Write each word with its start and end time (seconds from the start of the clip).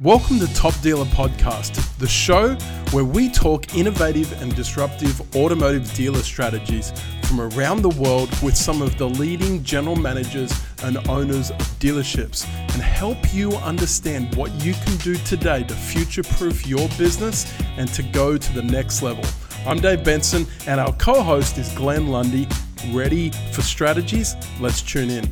Welcome 0.00 0.38
to 0.38 0.54
Top 0.54 0.80
Dealer 0.80 1.06
Podcast, 1.06 1.98
the 1.98 2.06
show 2.06 2.54
where 2.92 3.04
we 3.04 3.28
talk 3.28 3.74
innovative 3.74 4.30
and 4.40 4.54
disruptive 4.54 5.20
automotive 5.34 5.92
dealer 5.94 6.20
strategies 6.20 6.92
from 7.24 7.40
around 7.40 7.82
the 7.82 7.88
world 8.00 8.30
with 8.40 8.56
some 8.56 8.80
of 8.80 8.96
the 8.96 9.08
leading 9.08 9.60
general 9.64 9.96
managers 9.96 10.52
and 10.84 10.98
owners 11.08 11.50
of 11.50 11.58
dealerships 11.80 12.46
and 12.74 12.80
help 12.80 13.18
you 13.34 13.50
understand 13.56 14.32
what 14.36 14.52
you 14.64 14.72
can 14.72 14.96
do 14.98 15.16
today 15.16 15.64
to 15.64 15.74
future 15.74 16.22
proof 16.22 16.64
your 16.64 16.88
business 16.90 17.52
and 17.76 17.92
to 17.92 18.04
go 18.04 18.36
to 18.38 18.52
the 18.52 18.62
next 18.62 19.02
level. 19.02 19.24
I'm 19.66 19.80
Dave 19.80 20.04
Benson, 20.04 20.46
and 20.68 20.78
our 20.78 20.92
co 20.92 21.24
host 21.24 21.58
is 21.58 21.72
Glenn 21.72 22.06
Lundy. 22.06 22.46
Ready 22.92 23.30
for 23.50 23.62
strategies? 23.62 24.36
Let's 24.60 24.80
tune 24.80 25.10
in. 25.10 25.28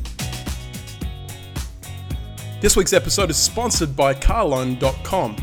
This 2.59 2.75
week's 2.75 2.93
episode 2.93 3.29
is 3.29 3.37
sponsored 3.37 3.95
by 3.95 4.15
carloan.com. 4.15 5.35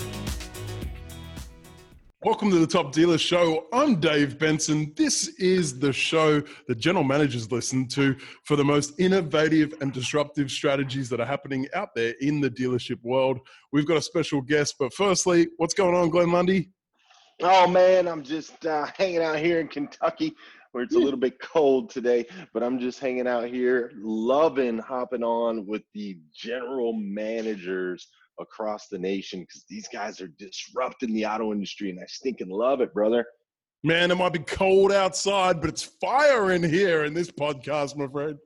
Welcome 2.26 2.52
to 2.52 2.60
the 2.60 2.68
Top 2.68 2.94
Dealer 2.94 3.18
Show. 3.18 3.66
I'm 3.74 4.00
Dave 4.00 4.40
Benson. 4.40 4.94
This 4.96 5.28
is 5.40 5.78
the 5.78 5.92
show 5.92 6.42
that 6.70 6.76
general 6.76 7.04
managers 7.04 7.52
listen 7.52 7.86
to 7.90 8.16
for 8.46 8.56
the 8.56 8.64
most 8.64 8.98
innovative 8.98 9.74
and 9.82 9.92
disruptive 9.92 10.50
strategies 10.50 11.10
that 11.10 11.20
are 11.20 11.26
happening 11.26 11.68
out 11.74 11.90
there 11.96 12.14
in 12.22 12.40
the 12.40 12.50
dealership 12.50 13.04
world. 13.04 13.42
We've 13.74 13.86
got 13.86 13.98
a 13.98 14.02
special 14.02 14.40
guest, 14.40 14.76
but 14.80 14.94
firstly, 14.94 15.50
what's 15.58 15.74
going 15.74 15.96
on, 15.96 16.12
Glenn 16.12 16.32
Lundy? 16.32 16.70
Oh 17.42 17.68
man, 17.68 18.08
I'm 18.08 18.24
just 18.24 18.66
uh, 18.66 18.88
hanging 18.98 19.22
out 19.22 19.38
here 19.38 19.60
in 19.60 19.68
Kentucky 19.68 20.36
where 20.74 20.84
it's 20.84 20.96
a 20.96 21.00
little 21.00 21.20
bit 21.20 21.40
cold 21.40 21.92
today, 21.92 22.26
but 22.52 22.64
I'm 22.64 22.80
just 22.80 23.00
hanging 23.00 23.28
out 23.28 23.46
here, 23.46 23.92
loving 23.96 24.80
hopping 24.80 25.24
on 25.24 25.68
with 25.68 25.84
the 25.94 26.18
general 26.34 26.94
managers 26.94 28.08
across 28.40 28.88
the 28.88 28.98
nation 28.98 29.42
because 29.42 29.66
these 29.70 29.88
guys 29.88 30.20
are 30.20 30.30
disrupting 30.40 31.14
the 31.14 31.28
auto 31.28 31.52
industry 31.52 31.92
and 31.92 32.00
I 32.00 32.06
stinking 32.08 32.50
love 32.50 32.82
it, 32.82 32.92
brother. 32.92 33.24
Man, 33.84 34.10
it 34.10 34.16
might 34.16 34.34
be 34.34 34.40
cold 34.40 34.92
outside, 34.92 35.62
but 35.62 35.70
it's 35.70 35.84
fire 35.84 36.52
in 36.52 36.64
here 36.64 37.04
in 37.04 37.14
this 37.14 37.30
podcast, 37.30 37.96
my 37.96 38.08
friend. 38.08 38.38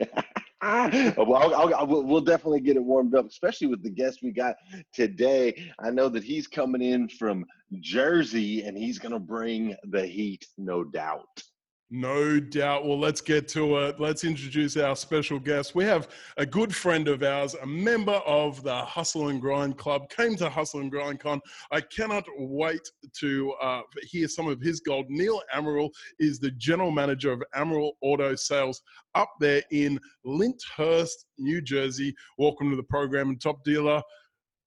well, 1.16 1.34
I'll, 1.34 1.54
I'll, 1.54 1.74
I'll, 1.74 1.86
we'll 1.86 2.20
definitely 2.20 2.60
get 2.60 2.76
it 2.76 2.82
warmed 2.82 3.14
up, 3.14 3.26
especially 3.26 3.68
with 3.68 3.82
the 3.82 3.90
guest 3.90 4.20
we 4.22 4.32
got 4.32 4.56
today. 4.92 5.72
I 5.78 5.90
know 5.90 6.08
that 6.08 6.24
he's 6.24 6.48
coming 6.48 6.82
in 6.82 7.08
from 7.08 7.44
Jersey 7.80 8.62
and 8.62 8.76
he's 8.76 8.98
going 8.98 9.12
to 9.12 9.20
bring 9.20 9.76
the 9.84 10.04
heat, 10.06 10.44
no 10.58 10.82
doubt. 10.82 11.42
No 11.90 12.40
doubt. 12.40 12.84
Well, 12.84 12.98
let's 12.98 13.20
get 13.20 13.46
to 13.48 13.76
it. 13.78 14.00
Let's 14.00 14.24
introduce 14.24 14.76
our 14.76 14.96
special 14.96 15.38
guest. 15.38 15.76
We 15.76 15.84
have 15.84 16.08
a 16.36 16.44
good 16.44 16.74
friend 16.74 17.06
of 17.06 17.22
ours, 17.22 17.54
a 17.54 17.66
member 17.66 18.20
of 18.26 18.64
the 18.64 18.76
Hustle 18.76 19.28
and 19.28 19.40
Grind 19.40 19.78
Club, 19.78 20.10
came 20.10 20.34
to 20.36 20.48
Hustle 20.48 20.80
and 20.80 20.90
Grind 20.90 21.20
Con. 21.20 21.40
I 21.70 21.80
cannot 21.80 22.24
wait 22.38 22.90
to 23.20 23.52
uh, 23.62 23.82
hear 24.02 24.26
some 24.26 24.48
of 24.48 24.60
his 24.60 24.80
gold. 24.80 25.06
Neil 25.08 25.40
Amaral 25.54 25.90
is 26.18 26.40
the 26.40 26.50
general 26.52 26.90
manager 26.90 27.30
of 27.30 27.40
Amaral 27.54 27.92
Auto 28.00 28.34
Sales 28.34 28.82
up 29.14 29.30
there 29.38 29.62
in 29.70 30.00
Lyndhurst, 30.24 31.26
New 31.38 31.62
Jersey. 31.62 32.16
Welcome 32.36 32.68
to 32.70 32.76
the 32.76 32.82
program 32.82 33.28
and 33.28 33.40
top 33.40 33.62
dealer, 33.62 34.02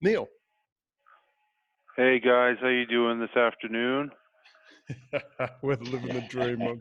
Neil. 0.01 0.25
Hey 1.97 2.21
guys, 2.21 2.55
how 2.61 2.69
you 2.69 2.85
doing 2.85 3.19
this 3.19 3.35
afternoon? 3.35 4.09
We're 5.61 5.75
living 5.75 6.13
the 6.13 6.21
dream. 6.29 6.61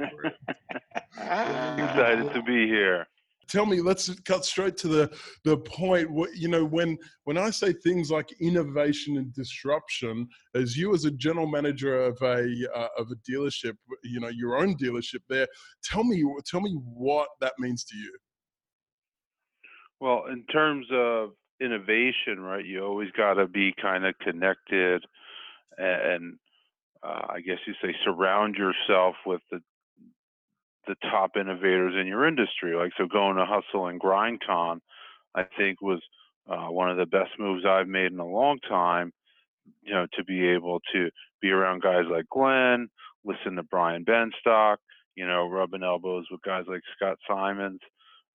Excited 1.17 2.33
to 2.35 2.43
be 2.43 2.67
here. 2.67 3.07
Tell 3.49 3.65
me, 3.65 3.81
let's 3.81 4.11
cut 4.21 4.45
straight 4.45 4.77
to 4.79 4.89
the 4.89 5.19
the 5.45 5.57
point. 5.57 6.11
What 6.11 6.37
you 6.37 6.49
know, 6.49 6.65
when 6.65 6.99
when 7.25 7.39
I 7.39 7.49
say 7.49 7.73
things 7.73 8.11
like 8.11 8.29
innovation 8.41 9.17
and 9.17 9.33
disruption, 9.33 10.29
as 10.55 10.77
you 10.77 10.95
as 10.95 11.07
a 11.07 11.11
general 11.11 11.47
manager 11.47 11.99
of 11.99 12.19
a 12.21 12.47
uh, 12.75 12.89
of 12.99 13.11
a 13.11 13.31
dealership, 13.31 13.75
you 14.05 14.21
know, 14.21 14.29
your 14.29 14.59
own 14.59 14.77
dealership 14.77 15.21
there, 15.31 15.47
tell 15.83 16.05
me 16.05 16.23
tell 16.45 16.61
me 16.61 16.79
what 16.85 17.29
that 17.41 17.55
means 17.59 17.85
to 17.85 17.97
you. 17.97 18.15
Well, 20.01 20.25
in 20.31 20.45
terms 20.45 20.87
of 20.93 21.31
innovation, 21.61 22.41
right, 22.41 22.65
you 22.65 22.85
always 22.85 23.11
got 23.17 23.35
to 23.35 23.47
be 23.47 23.75
kind 23.81 24.05
of 24.05 24.15
connected 24.19 25.05
and 25.79 26.39
uh, 27.03 27.27
I 27.29 27.41
guess 27.41 27.59
you 27.67 27.75
say 27.83 27.95
surround 28.05 28.57
yourself 28.57 29.17
with 29.27 29.41
the 29.51 29.61
the 30.87 30.97
top 31.11 31.37
innovators 31.37 31.95
in 32.01 32.07
your 32.07 32.27
industry. 32.27 32.75
Like 32.75 32.93
so, 32.97 33.07
going 33.07 33.37
to 33.37 33.45
Hustle 33.45 33.89
and 33.89 34.01
Grind 34.01 34.41
Con, 34.45 34.81
I 35.35 35.45
think 35.57 35.81
was 35.81 36.01
uh, 36.49 36.71
one 36.71 36.91
of 36.91 36.97
the 36.97 37.07
best 37.07 37.31
moves 37.39 37.65
I've 37.67 37.89
made 37.89 38.11
in 38.13 38.19
a 38.19 38.27
long 38.27 38.59
time. 38.69 39.13
You 39.83 39.93
know, 39.93 40.07
to 40.15 40.25
be 40.25 40.49
able 40.49 40.81
to 40.95 41.11
be 41.43 41.51
around 41.51 41.83
guys 41.83 42.05
like 42.11 42.25
Glenn, 42.31 42.89
listen 43.25 43.57
to 43.57 43.63
Brian 43.63 44.05
Benstock, 44.05 44.77
you 45.15 45.27
know, 45.27 45.47
rubbing 45.47 45.83
elbows 45.83 46.25
with 46.31 46.41
guys 46.43 46.65
like 46.67 46.81
Scott 46.97 47.19
Simons. 47.29 47.81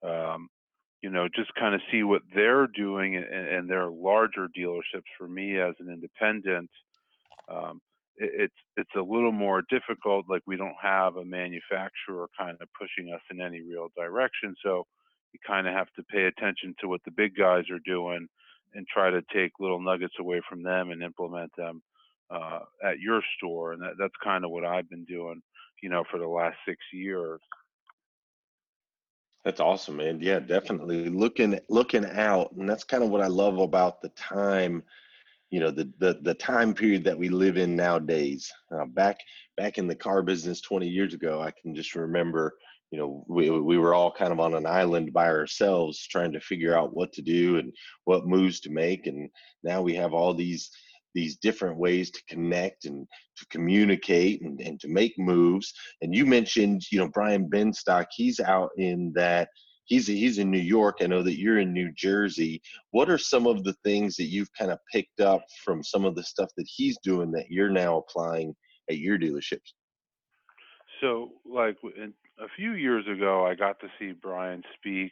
Um, 0.03 0.49
you 1.01 1.09
know, 1.09 1.27
just 1.35 1.53
kind 1.55 1.75
of 1.75 1.81
see 1.91 2.03
what 2.03 2.21
they're 2.33 2.67
doing 2.67 3.15
and, 3.17 3.69
their 3.69 3.89
larger 3.89 4.47
dealerships. 4.57 5.09
For 5.17 5.27
me 5.27 5.59
as 5.59 5.73
an 5.79 5.89
independent, 5.89 6.69
um, 7.49 7.81
it's 8.17 8.53
it's 8.77 8.95
a 8.95 9.01
little 9.01 9.31
more 9.31 9.63
difficult. 9.69 10.25
Like 10.29 10.43
we 10.45 10.57
don't 10.57 10.75
have 10.81 11.17
a 11.17 11.25
manufacturer 11.25 12.27
kind 12.37 12.57
of 12.61 12.67
pushing 12.79 13.11
us 13.13 13.21
in 13.31 13.41
any 13.41 13.61
real 13.61 13.89
direction, 13.97 14.55
so 14.63 14.85
you 15.33 15.39
kind 15.45 15.67
of 15.67 15.73
have 15.73 15.91
to 15.95 16.03
pay 16.03 16.25
attention 16.25 16.75
to 16.79 16.87
what 16.87 17.01
the 17.05 17.11
big 17.11 17.35
guys 17.35 17.63
are 17.71 17.79
doing 17.85 18.27
and 18.75 18.87
try 18.87 19.09
to 19.09 19.21
take 19.33 19.51
little 19.59 19.81
nuggets 19.81 20.15
away 20.19 20.41
from 20.47 20.63
them 20.63 20.91
and 20.91 21.03
implement 21.03 21.51
them 21.57 21.81
uh, 22.29 22.59
at 22.83 22.99
your 22.99 23.21
store. 23.37 23.73
And 23.73 23.81
that, 23.81 23.93
that's 23.99 24.13
kind 24.23 24.43
of 24.43 24.51
what 24.51 24.65
I've 24.65 24.89
been 24.89 25.05
doing, 25.05 25.41
you 25.81 25.89
know, 25.89 26.03
for 26.09 26.19
the 26.19 26.27
last 26.27 26.57
six 26.67 26.79
years. 26.91 27.39
That's 29.43 29.59
awesome, 29.59 29.97
man. 29.97 30.19
Yeah, 30.21 30.39
definitely 30.39 31.09
looking 31.09 31.59
looking 31.69 32.05
out, 32.05 32.53
and 32.53 32.69
that's 32.69 32.85
kind 32.85 33.03
of 33.03 33.09
what 33.09 33.21
I 33.21 33.27
love 33.27 33.59
about 33.59 34.01
the 34.01 34.09
time 34.09 34.83
you 35.53 35.59
know 35.59 35.69
the 35.69 35.87
the, 35.99 36.17
the 36.23 36.33
time 36.33 36.73
period 36.73 37.03
that 37.03 37.17
we 37.17 37.29
live 37.29 37.57
in 37.57 37.75
nowadays. 37.75 38.51
Uh, 38.75 38.85
back 38.85 39.19
back 39.55 39.77
in 39.77 39.87
the 39.87 39.95
car 39.95 40.23
business 40.23 40.61
20 40.61 40.87
years 40.87 41.13
ago 41.13 41.39
i 41.39 41.51
can 41.51 41.75
just 41.75 41.93
remember 41.93 42.55
you 42.89 42.97
know 42.97 43.23
we, 43.27 43.49
we 43.49 43.77
were 43.77 43.93
all 43.93 44.11
kind 44.11 44.31
of 44.31 44.39
on 44.39 44.55
an 44.55 44.65
island 44.65 45.13
by 45.13 45.27
ourselves 45.27 46.07
trying 46.07 46.31
to 46.31 46.39
figure 46.39 46.77
out 46.77 46.95
what 46.95 47.11
to 47.13 47.21
do 47.21 47.57
and 47.57 47.73
what 48.05 48.27
moves 48.27 48.59
to 48.61 48.69
make. 48.69 49.07
And 49.07 49.29
now 49.63 49.81
we 49.81 49.95
have 49.95 50.13
all 50.13 50.33
these 50.33 50.69
these 51.15 51.37
different 51.37 51.77
ways 51.77 52.09
to 52.09 52.23
connect 52.27 52.85
and 52.85 53.07
to 53.37 53.45
communicate 53.47 54.41
and, 54.41 54.59
and 54.61 54.79
to 54.79 54.87
make 54.87 55.13
moves. 55.17 55.73
And 56.01 56.15
you 56.15 56.25
mentioned 56.25 56.83
you 56.91 56.99
know 56.99 57.09
brian 57.09 57.49
benstock 57.49 58.05
he's 58.11 58.39
out 58.39 58.69
in 58.77 59.11
that 59.15 59.49
he's 59.85 60.07
he's 60.07 60.37
in 60.37 60.49
New 60.49 60.59
York. 60.59 60.97
I 61.01 61.07
know 61.07 61.23
that 61.23 61.39
you're 61.39 61.59
in 61.59 61.73
New 61.73 61.91
Jersey. 61.91 62.61
What 62.91 63.09
are 63.09 63.17
some 63.17 63.47
of 63.47 63.63
the 63.63 63.73
things 63.83 64.15
that 64.17 64.25
you've 64.25 64.51
kind 64.57 64.71
of 64.71 64.79
picked 64.91 65.19
up 65.19 65.43
from 65.63 65.83
some 65.83 66.05
of 66.05 66.15
the 66.15 66.23
stuff 66.23 66.49
that 66.57 66.67
he's 66.67 66.97
doing 67.03 67.31
that 67.31 67.49
you're 67.49 67.69
now 67.69 67.97
applying 67.97 68.55
at 68.89 68.97
your 68.97 69.17
dealerships? 69.17 69.73
So, 71.01 71.31
like 71.45 71.77
a 71.83 72.47
few 72.55 72.73
years 72.73 73.05
ago, 73.07 73.45
I 73.45 73.55
got 73.55 73.79
to 73.81 73.87
see 73.99 74.13
Brian 74.13 74.63
speak 74.77 75.11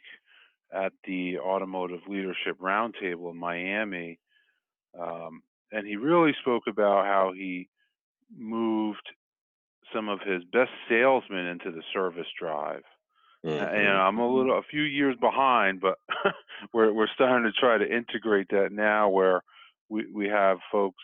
at 0.72 0.92
the 1.04 1.38
Automotive 1.38 2.00
Leadership 2.08 2.58
Roundtable 2.58 3.30
in 3.30 3.36
Miami, 3.36 4.18
um, 4.98 5.42
and 5.70 5.86
he 5.86 5.96
really 5.96 6.32
spoke 6.40 6.62
about 6.66 7.04
how 7.04 7.32
he 7.34 7.68
moved 8.34 9.06
some 9.94 10.08
of 10.08 10.20
his 10.20 10.42
best 10.44 10.70
salesmen 10.88 11.46
into 11.46 11.70
the 11.70 11.82
service 11.92 12.26
drive 12.40 12.82
Mm-hmm. 13.44 13.74
And 13.74 13.88
I'm 13.88 14.18
a 14.18 14.34
little 14.34 14.56
a 14.56 14.62
few 14.70 14.82
years 14.82 15.16
behind, 15.20 15.80
but 15.80 15.98
we're 16.72 16.92
we're 16.92 17.08
starting 17.14 17.50
to 17.50 17.60
try 17.60 17.76
to 17.76 17.96
integrate 17.96 18.48
that 18.50 18.70
now, 18.70 19.08
where 19.08 19.42
we 19.88 20.06
we 20.12 20.28
have 20.28 20.58
folks, 20.70 21.02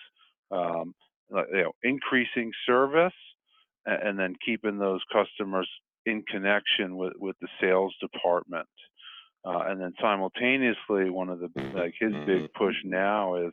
um, 0.52 0.94
you 1.30 1.62
know, 1.62 1.72
increasing 1.82 2.52
service, 2.64 3.12
and, 3.86 4.02
and 4.02 4.18
then 4.18 4.34
keeping 4.44 4.78
those 4.78 5.00
customers 5.12 5.68
in 6.06 6.22
connection 6.22 6.96
with 6.96 7.14
with 7.18 7.36
the 7.40 7.48
sales 7.60 7.94
department. 8.00 8.68
Uh, 9.44 9.64
and 9.66 9.80
then 9.80 9.92
simultaneously, 10.00 11.10
one 11.10 11.28
of 11.28 11.40
the 11.40 11.48
like 11.74 11.94
his 11.98 12.12
big 12.26 12.52
push 12.54 12.74
mm-hmm. 12.84 12.90
now 12.90 13.36
is, 13.36 13.52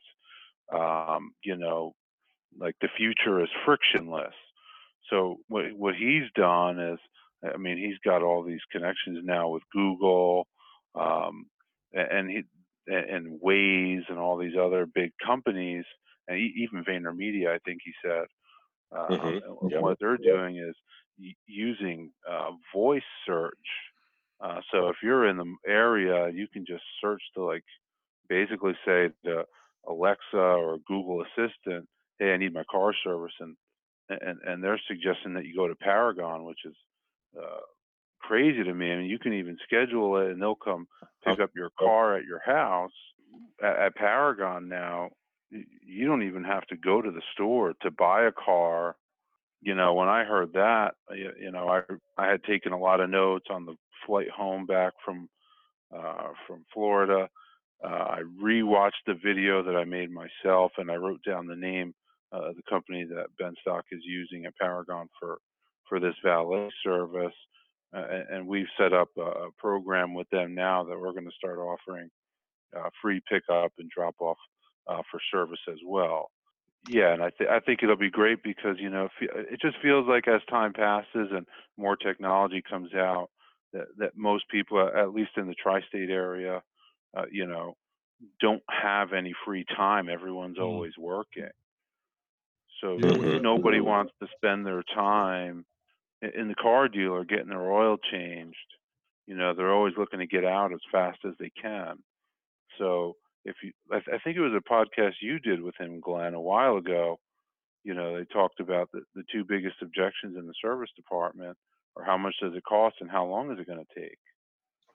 um, 0.73 1.31
you 1.43 1.55
know, 1.55 1.93
like 2.59 2.75
the 2.81 2.89
future 2.97 3.41
is 3.41 3.49
frictionless. 3.65 4.33
So 5.09 5.37
what 5.47 5.65
what 5.75 5.95
he's 5.95 6.29
done 6.35 6.79
is, 6.79 6.99
I 7.53 7.57
mean, 7.57 7.77
he's 7.77 7.97
got 8.03 8.23
all 8.23 8.43
these 8.43 8.61
connections 8.71 9.19
now 9.23 9.49
with 9.49 9.63
Google, 9.71 10.47
um, 10.95 11.45
and 11.93 12.29
he 12.29 12.43
and 12.87 13.39
Waze 13.41 14.03
and 14.09 14.19
all 14.19 14.37
these 14.37 14.55
other 14.59 14.85
big 14.85 15.11
companies, 15.25 15.85
and 16.27 16.39
even 16.39 16.83
VaynerMedia, 16.83 17.49
I 17.49 17.59
think 17.65 17.79
he 17.83 17.91
said. 18.03 18.25
Uh, 18.95 19.07
mm-hmm. 19.07 19.67
yep. 19.69 19.81
What 19.81 19.97
they're 19.99 20.17
doing 20.17 20.57
is 20.57 20.75
using 21.47 22.11
uh, 22.29 22.51
voice 22.73 23.01
search. 23.25 23.53
Uh, 24.41 24.59
so 24.71 24.89
if 24.89 24.97
you're 25.01 25.27
in 25.27 25.37
the 25.37 25.55
area, 25.67 26.29
you 26.29 26.47
can 26.51 26.65
just 26.65 26.83
search 27.01 27.21
to 27.35 27.43
like 27.43 27.63
basically 28.29 28.73
say 28.85 29.09
to 29.23 29.43
Alexa 29.87 30.37
or 30.37 30.77
Google 30.87 31.23
Assistant, 31.23 31.87
"Hey, 32.19 32.33
I 32.33 32.37
need 32.37 32.53
my 32.53 32.63
car 32.69 32.93
service," 33.03 33.33
and 33.39 33.55
and 34.09 34.39
and 34.45 34.63
they're 34.63 34.81
suggesting 34.87 35.33
that 35.33 35.45
you 35.45 35.55
go 35.55 35.67
to 35.67 35.75
Paragon, 35.75 36.43
which 36.43 36.59
is 36.65 36.75
uh, 37.37 37.59
crazy 38.19 38.63
to 38.63 38.73
me. 38.73 38.91
I 38.91 38.97
mean, 38.97 39.09
you 39.09 39.19
can 39.19 39.33
even 39.33 39.57
schedule 39.63 40.17
it, 40.17 40.31
and 40.31 40.41
they'll 40.41 40.55
come 40.55 40.87
pick 41.25 41.39
up 41.39 41.51
your 41.55 41.69
car 41.79 42.17
at 42.17 42.25
your 42.25 42.41
house. 42.45 42.91
At, 43.63 43.77
at 43.77 43.95
Paragon 43.95 44.67
now, 44.67 45.09
you 45.49 46.07
don't 46.07 46.23
even 46.23 46.43
have 46.43 46.65
to 46.67 46.77
go 46.77 47.01
to 47.01 47.11
the 47.11 47.21
store 47.33 47.73
to 47.81 47.91
buy 47.91 48.25
a 48.25 48.31
car. 48.31 48.95
You 49.61 49.75
know, 49.75 49.93
when 49.93 50.07
I 50.07 50.23
heard 50.23 50.53
that, 50.53 50.91
you 51.11 51.51
know, 51.51 51.69
I 51.69 51.81
I 52.17 52.29
had 52.29 52.43
taken 52.43 52.71
a 52.71 52.79
lot 52.79 52.99
of 52.99 53.09
notes 53.09 53.45
on 53.49 53.65
the 53.65 53.75
flight 54.05 54.29
home 54.29 54.65
back 54.65 54.93
from 55.03 55.29
uh, 55.95 56.29
from 56.47 56.65
Florida. 56.73 57.29
Uh, 57.83 57.87
I 57.87 58.21
rewatched 58.41 59.03
the 59.05 59.15
video 59.23 59.61
that 59.63 59.75
I 59.75 59.85
made 59.85 60.09
myself, 60.11 60.71
and 60.77 60.89
I 60.89 60.95
wrote 60.95 61.21
down 61.25 61.47
the 61.47 61.55
name 61.55 61.93
uh, 62.31 62.51
the 62.55 62.63
company 62.69 63.05
that 63.05 63.27
Benstock 63.41 63.83
is 63.91 64.01
using 64.03 64.45
at 64.45 64.57
Paragon 64.57 65.07
for 65.19 65.37
for 65.87 65.99
this 65.99 66.15
valet 66.23 66.69
service, 66.83 67.33
uh, 67.95 68.05
and 68.31 68.47
we've 68.47 68.67
set 68.77 68.93
up 68.93 69.09
a, 69.17 69.49
program 69.57 70.13
with 70.13 70.29
them 70.29 70.55
now 70.55 70.83
that 70.83 70.99
we're 70.99 71.11
going 71.11 71.25
to 71.25 71.31
start 71.37 71.59
offering 71.59 72.09
uh, 72.75 72.89
free 73.01 73.21
pickup 73.29 73.71
and 73.77 73.89
drop 73.89 74.15
off 74.19 74.37
uh, 74.87 75.01
for 75.09 75.19
service 75.31 75.59
as 75.69 75.79
well. 75.85 76.29
Yeah, 76.87 77.13
and 77.13 77.23
I, 77.23 77.31
th- 77.37 77.49
I 77.49 77.59
think 77.61 77.81
it'll 77.81 77.95
be 77.95 78.11
great 78.11 78.43
because 78.43 78.75
you 78.79 78.89
know 78.89 79.09
it 79.19 79.59
just 79.59 79.77
feels 79.81 80.07
like 80.07 80.27
as 80.27 80.41
time 80.49 80.73
passes 80.73 81.29
and 81.31 81.47
more 81.77 81.95
technology 81.95 82.61
comes 82.67 82.93
out 82.93 83.29
that 83.73 83.87
that 83.97 84.11
most 84.15 84.43
people, 84.49 84.79
at 84.79 85.13
least 85.13 85.31
in 85.37 85.47
the 85.47 85.55
tri-state 85.55 86.11
area, 86.11 86.61
uh, 87.17 87.25
you 87.31 87.47
know, 87.47 87.75
don't 88.39 88.61
have 88.69 89.13
any 89.13 89.33
free 89.45 89.65
time. 89.75 90.09
Everyone's 90.09 90.57
mm. 90.57 90.63
always 90.63 90.93
working. 90.97 91.49
So 92.81 92.97
mm-hmm. 92.97 93.41
nobody 93.41 93.79
wants 93.79 94.13
to 94.21 94.27
spend 94.35 94.65
their 94.65 94.83
time 94.93 95.65
in 96.21 96.47
the 96.47 96.55
car 96.55 96.87
dealer 96.87 97.25
getting 97.25 97.49
their 97.49 97.71
oil 97.71 97.97
changed. 98.11 98.57
You 99.27 99.35
know, 99.35 99.53
they're 99.53 99.73
always 99.73 99.95
looking 99.97 100.19
to 100.19 100.27
get 100.27 100.45
out 100.45 100.73
as 100.73 100.79
fast 100.91 101.19
as 101.25 101.33
they 101.39 101.51
can. 101.61 101.97
So 102.77 103.15
if 103.43 103.55
you, 103.63 103.71
I, 103.91 103.99
th- 103.99 104.13
I 104.13 104.17
think 104.23 104.37
it 104.37 104.41
was 104.41 104.53
a 104.53 104.73
podcast 104.73 105.13
you 105.21 105.39
did 105.39 105.61
with 105.61 105.75
him, 105.79 105.99
Glenn, 105.99 106.33
a 106.33 106.41
while 106.41 106.77
ago. 106.77 107.19
You 107.83 107.93
know, 107.93 108.17
they 108.17 108.25
talked 108.25 108.59
about 108.59 108.89
the, 108.91 109.01
the 109.13 109.23
two 109.31 109.43
biggest 109.43 109.75
objections 109.81 110.35
in 110.37 110.47
the 110.47 110.53
service 110.61 110.89
department 110.95 111.57
are 111.95 112.03
how 112.03 112.17
much 112.17 112.35
does 112.41 112.53
it 112.55 112.63
cost 112.63 112.95
and 112.99 113.09
how 113.09 113.25
long 113.25 113.51
is 113.51 113.59
it 113.59 113.67
going 113.67 113.83
to 113.83 113.99
take. 113.99 114.17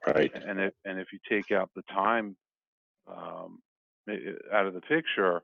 Right. 0.05 0.31
And 0.33 0.59
if 0.59 0.73
and 0.83 0.99
if 0.99 1.07
you 1.13 1.19
take 1.29 1.51
out 1.51 1.69
the 1.75 1.83
time 1.83 2.35
um, 3.07 3.59
out 4.51 4.65
of 4.65 4.73
the 4.73 4.81
picture, 4.81 5.43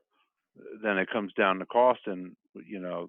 then 0.82 0.98
it 0.98 1.10
comes 1.10 1.32
down 1.34 1.58
to 1.60 1.66
cost, 1.66 2.00
and 2.06 2.34
you 2.66 2.80
know, 2.80 3.08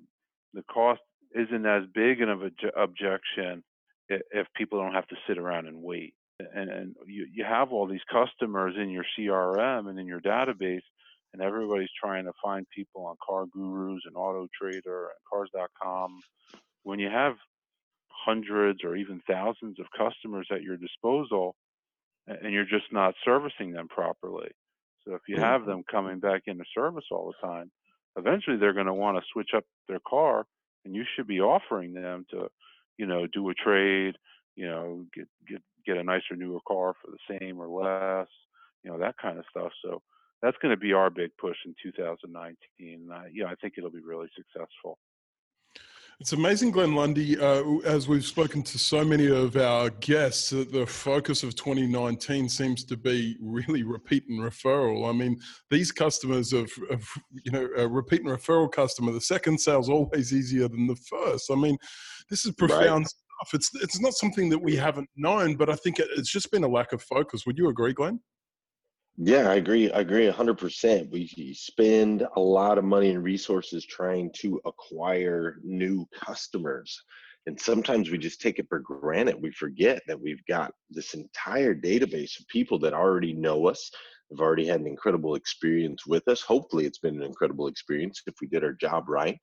the 0.54 0.63
cost 0.71 1.01
isn't 1.36 1.66
as 1.66 1.84
big 1.94 2.22
of 2.22 2.42
an 2.42 2.52
objection 2.76 3.64
if 4.10 4.48
people 4.56 4.80
don't 4.80 4.94
have 4.94 5.08
to 5.08 5.16
sit 5.28 5.38
around 5.38 5.68
and 5.68 5.81
wait. 5.81 6.14
And, 6.40 6.70
and 6.70 6.96
you, 7.06 7.28
you 7.31 7.44
have 7.44 7.72
all 7.72 7.88
these 7.88 8.00
customers 8.12 8.76
in 8.78 8.90
your 8.90 9.06
CRM 9.18 9.90
and 9.90 10.00
in 10.00 10.08
your 10.08 10.22
database, 10.22 10.81
and 11.34 11.42
everybody's 11.42 11.90
trying 12.02 12.26
to 12.26 12.31
find 12.44 12.66
people 12.76 13.06
on 13.06 13.16
Car 13.26 13.46
Gurus 13.46 14.00
and 14.06 14.16
Auto 14.16 14.48
Trader 14.60 15.10
and 15.10 15.20
Cars.com. 15.30 16.20
When 16.84 16.98
you 16.98 17.10
have 17.10 17.36
hundreds 18.08 18.84
or 18.84 18.96
even 18.96 19.22
thousands 19.28 19.80
of 19.80 19.86
customers 19.96 20.48
at 20.52 20.64
your 20.64 20.78
disposal, 20.78 21.56
and 22.26 22.54
you're 22.54 22.64
just 22.64 22.92
not 22.92 23.16
servicing 23.26 23.74
them 23.74 23.88
properly, 23.88 24.50
so 25.06 25.14
if 25.16 25.22
you 25.28 25.36
mm-hmm. 25.36 25.44
have 25.44 25.66
them 25.66 25.84
coming 25.90 26.20
back 26.20 26.44
into 26.48 26.64
service 26.76 27.06
all 27.12 27.31
the 27.31 27.48
time, 27.48 27.72
eventually 28.18 28.58
they're 28.58 28.74
going 28.74 28.86
to 28.86 28.94
want 28.94 29.18
to 29.18 29.24
switch 29.31 29.52
up 29.56 29.64
their 29.88 30.00
car, 30.08 30.46
and 30.86 30.96
you 30.96 31.04
should 31.16 31.28
be 31.28 31.42
offering 31.42 31.94
them 31.94 32.26
to, 32.31 32.50
you 32.98 33.06
know, 33.06 33.28
do 33.28 33.50
a 33.50 33.54
trade, 33.54 34.16
you 34.56 34.68
know, 34.68 35.06
get 35.14 35.28
get 35.48 35.62
get 35.86 35.98
a 35.98 36.04
nicer 36.04 36.36
newer 36.36 36.60
car 36.68 36.94
for 37.02 37.12
the 37.12 37.40
same 37.40 37.60
or 37.60 37.68
less, 37.68 38.28
you 38.84 38.92
know, 38.92 38.98
that 39.00 39.16
kind 39.22 39.38
of 39.38 39.46
stuff. 39.50 39.72
So 39.84 40.02
that's 40.42 40.58
going 40.62 40.74
to 40.74 40.80
be 40.80 40.94
our 40.94 41.10
big 41.10 41.31
push 41.38 41.58
in 41.66 41.76
2019. 41.81 42.56
And 42.80 43.14
I, 43.14 43.28
yeah, 43.34 43.46
I 43.46 43.56
think 43.56 43.74
it'll 43.78 43.90
be 43.90 44.02
really 44.02 44.28
successful. 44.36 44.98
It's 46.19 46.33
amazing, 46.33 46.71
Glenn 46.71 46.95
Lundy, 46.95 47.39
uh, 47.39 47.63
as 47.86 48.10
we've 48.10 48.25
spoken 48.25 48.62
to 48.63 48.77
so 48.77 49.06
many 49.06 49.27
of 49.27 49.56
our 49.56 49.89
guests, 49.89 50.50
that 50.50 50.69
the 50.69 50.86
focus 50.86 51.44
of 51.44 51.56
2019 51.56 52.50
seems 52.50 52.83
to 52.83 52.98
be 52.98 53.38
really 53.39 53.83
repeat 53.83 54.25
and 54.27 54.42
referral. 54.42 55.10
I 55.10 55.13
mean, 55.13 55.39
these 55.69 55.94
customers 55.94 56.51
of, 56.51 56.69
of 56.89 57.07
you 57.45 57.54
know, 57.54 57.69
a 57.77 57.88
repeat 57.88 58.19
and 58.19 58.30
referral 58.30 58.69
customer, 58.69 59.13
the 59.13 59.21
second 59.21 59.62
sale 59.62 59.80
is 59.80 59.88
always 59.88 60.33
easier 60.33 60.68
than 60.68 60.88
the 60.88 60.98
first. 60.98 61.50
I 61.50 61.56
mean, 61.56 61.77
this 62.30 62.45
is 62.45 62.51
profound 62.51 63.06
right. 63.06 63.07
stuff. 63.07 63.54
It's, 63.54 63.71
it's 63.75 64.01
not 64.01 64.12
something 64.12 64.50
that 64.50 64.62
we 64.62 64.75
haven't 64.75 65.10
known, 65.16 65.56
but 65.56 65.69
I 65.69 65.75
think 65.75 66.00
it's 66.00 66.31
just 66.31 66.51
been 66.51 66.66
a 66.66 66.68
lack 66.68 66.92
of 66.92 67.01
focus. 67.01 67.45
Would 67.45 67.57
you 67.57 67.69
agree, 67.69 67.94
Glenn? 67.94 68.19
Yeah, 69.21 69.50
I 69.50 69.56
agree. 69.56 69.92
I 69.92 70.00
agree 70.00 70.25
100%. 70.27 71.10
We 71.12 71.27
spend 71.54 72.25
a 72.38 72.39
lot 72.39 72.77
of 72.77 72.86
money 72.86 73.10
and 73.10 73.21
resources 73.24 73.86
trying 73.86 74.31
to 74.38 74.62
acquire 74.66 75.60
new 75.63 76.07
customers. 76.13 76.98
And 77.45 77.60
sometimes 77.60 78.10
we 78.10 78.18
just 78.18 78.39
take 78.42 78.60
it 78.60 78.68
for 78.69 78.80
granted. 78.80 79.36
We 79.42 79.51
forget 79.51 80.01
that 80.07 80.19
we've 80.21 80.45
got 80.48 80.71
this 80.89 81.13
entire 81.16 81.75
database 81.75 82.39
of 82.39 82.48
people 82.48 82.80
that 82.80 82.94
already 82.94 83.33
know 83.33 83.68
us, 83.68 83.92
have 84.31 84.39
already 84.39 84.66
had 84.68 84.80
an 84.80 84.88
incredible 84.88 85.36
experience 85.36 86.06
with 86.06 86.25
us. 86.30 86.42
Hopefully, 86.42 86.86
it's 86.86 87.00
been 87.00 87.16
an 87.18 87.23
incredible 87.23 87.68
experience 87.68 88.21
if 88.26 88.35
we 88.42 88.47
did 88.47 88.64
our 88.64 88.73
job 88.73 89.09
right. 89.09 89.38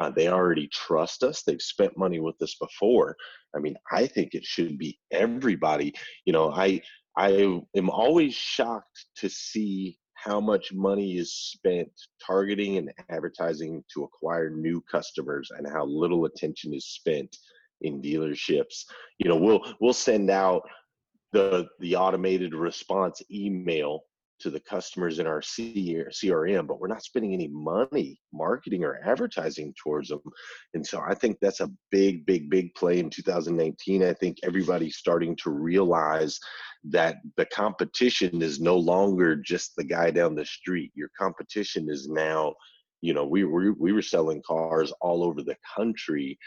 Uh, 0.00 0.10
they 0.10 0.28
already 0.28 0.68
trust 0.68 1.22
us. 1.22 1.42
They've 1.42 1.62
spent 1.62 1.96
money 1.96 2.18
with 2.18 2.40
us 2.42 2.56
before. 2.60 3.16
I 3.54 3.60
mean, 3.60 3.76
I 3.92 4.06
think 4.06 4.34
it 4.34 4.44
should 4.44 4.76
be 4.78 4.98
everybody. 5.12 5.94
You 6.24 6.32
know, 6.32 6.50
I 6.50 6.80
I 7.16 7.60
am 7.76 7.90
always 7.90 8.34
shocked 8.34 9.06
to 9.16 9.28
see 9.28 9.98
how 10.14 10.40
much 10.40 10.72
money 10.72 11.16
is 11.16 11.34
spent 11.34 11.90
targeting 12.24 12.78
and 12.78 12.92
advertising 13.10 13.84
to 13.92 14.04
acquire 14.04 14.50
new 14.50 14.80
customers 14.90 15.50
and 15.56 15.66
how 15.68 15.84
little 15.84 16.26
attention 16.26 16.72
is 16.72 16.86
spent 16.86 17.36
in 17.80 18.00
dealerships. 18.00 18.84
You 19.18 19.28
know, 19.28 19.36
we'll 19.36 19.62
we'll 19.80 19.92
send 19.92 20.30
out 20.30 20.62
the 21.32 21.66
the 21.80 21.96
automated 21.96 22.54
response 22.54 23.20
email 23.30 24.04
to 24.42 24.50
the 24.50 24.60
customers 24.60 25.18
in 25.18 25.26
our 25.26 25.40
CRM, 25.40 26.58
uh, 26.58 26.62
but 26.62 26.80
we're 26.80 26.88
not 26.88 27.02
spending 27.02 27.32
any 27.32 27.48
money 27.48 28.18
marketing 28.32 28.84
or 28.84 29.00
advertising 29.04 29.74
towards 29.82 30.08
them. 30.08 30.20
And 30.74 30.86
so 30.86 31.00
I 31.00 31.14
think 31.14 31.38
that's 31.40 31.60
a 31.60 31.70
big, 31.90 32.26
big, 32.26 32.50
big 32.50 32.74
play 32.74 32.98
in 32.98 33.10
2019. 33.10 34.02
I 34.02 34.12
think 34.14 34.38
everybody's 34.42 34.96
starting 34.96 35.36
to 35.36 35.50
realize 35.50 36.38
that 36.84 37.16
the 37.36 37.46
competition 37.46 38.42
is 38.42 38.60
no 38.60 38.76
longer 38.76 39.36
just 39.36 39.76
the 39.76 39.84
guy 39.84 40.10
down 40.10 40.34
the 40.34 40.44
street. 40.44 40.92
Your 40.94 41.10
competition 41.16 41.88
is 41.88 42.08
now, 42.08 42.54
you 43.00 43.14
know, 43.14 43.24
we 43.24 43.44
were 43.44 43.72
we 43.78 43.92
were 43.92 44.02
selling 44.02 44.42
cars 44.46 44.92
all 45.00 45.24
over 45.24 45.42
the 45.42 45.56
country 45.76 46.38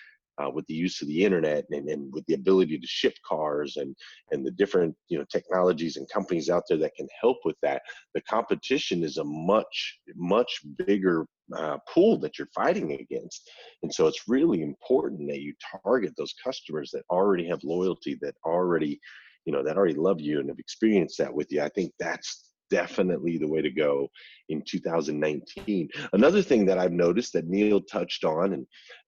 uh, 0.42 0.50
with 0.50 0.66
the 0.68 0.74
use 0.74 1.02
of 1.02 1.08
the 1.08 1.24
internet 1.24 1.66
and, 1.72 1.90
and 1.90 2.12
with 2.14 2.26
the 2.26 2.34
ability 2.34 2.78
to 2.78 2.88
ship 2.88 3.14
cars 3.28 3.78
and 3.78 3.96
and 4.32 4.46
the 4.46 4.52
different 4.52 4.96
you 5.08 5.18
know 5.18 5.26
technologies 5.32 5.98
and 5.98 6.10
companies 6.10 6.50
out 6.50 6.64
there 6.68 6.78
that 6.78 6.96
can 6.96 7.08
help 7.22 7.38
with 7.46 7.56
that 7.62 7.82
the 8.14 8.22
competition 8.22 9.04
is 9.04 9.18
a 9.18 9.24
much 9.24 10.00
much 10.16 10.62
bigger 10.86 11.26
uh, 11.56 11.78
pool 11.88 12.18
that 12.18 12.38
you're 12.38 12.48
fighting 12.56 12.94
against. 12.94 13.50
And 13.84 13.94
so 13.94 14.08
it's 14.08 14.28
really 14.28 14.62
important 14.62 15.30
that 15.30 15.42
you 15.42 15.54
target 15.84 16.14
those 16.18 16.34
customers 16.44 16.90
that 16.92 17.04
already 17.10 17.48
have 17.48 17.64
loyalty 17.64 18.18
that 18.22 18.36
already 18.46 19.00
you 19.46 19.54
know 19.54 19.64
that 19.64 19.78
already 19.78 19.94
love 19.94 20.20
you 20.20 20.40
and 20.40 20.50
have 20.50 20.60
experienced 20.60 21.20
that 21.20 21.34
with 21.34 21.52
you. 21.52 21.62
I 21.62 21.70
think 21.70 21.92
that's 22.00 22.52
definitely 22.72 23.38
the 23.38 23.48
way 23.48 23.62
to 23.62 23.70
go 23.70 24.10
in 24.50 24.60
2019 24.68 25.88
another 26.14 26.42
thing 26.42 26.66
that 26.66 26.80
i've 26.80 26.92
noticed 26.92 27.32
that 27.32 27.48
neil 27.48 27.80
touched 27.80 28.24
on 28.24 28.54
and 28.54 28.66